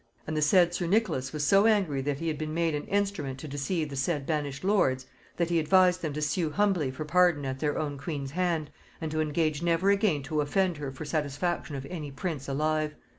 [0.25, 3.37] And the said sir Nicholas was so angry that he had been made an instrument
[3.37, 5.05] to deceive the said banished lords,
[5.37, 9.11] that he advised them to sue humbly for pardon at their own queen's hand, and
[9.11, 12.95] to engage never again to offend her for satisfaction of any prince alive.